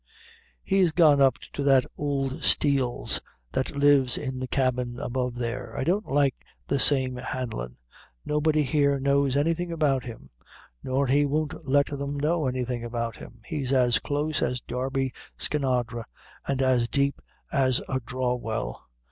"He's 0.63 0.91
gone 0.91 1.21
up 1.21 1.35
to 1.53 1.61
that 1.61 1.85
ould 1.95 2.41
streele's, 2.43 3.21
that 3.51 3.77
lives 3.77 4.17
in 4.17 4.39
the 4.39 4.47
cabin 4.47 4.99
above 4.99 5.35
there. 5.35 5.77
I 5.77 5.83
don't 5.83 6.07
like 6.09 6.43
the 6.67 6.79
same 6.79 7.17
Hanlon; 7.17 7.77
nobody 8.25 8.63
here 8.63 8.99
knows 8.99 9.37
anything 9.37 9.71
about 9.71 10.03
him, 10.03 10.31
nor 10.83 11.05
he 11.05 11.27
won't 11.27 11.67
let 11.67 11.85
them 11.85 12.19
know 12.19 12.47
anything 12.47 12.83
about 12.83 13.17
him. 13.17 13.41
He's 13.45 13.71
as 13.71 13.99
close 13.99 14.41
as 14.41 14.59
Darby 14.61 15.13
Skinadre, 15.37 16.05
and 16.47 16.63
as 16.63 16.87
deep 16.87 17.21
as 17.51 17.77
a 17.87 17.99
dhraw 17.99 18.33
well. 18.39 18.87